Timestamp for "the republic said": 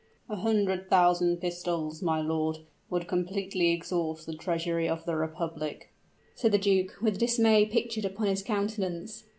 5.05-6.51